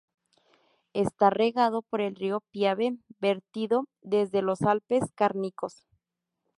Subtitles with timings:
[0.93, 5.85] Está regado por el río Piave vertido desde los Alpes Cárnicos.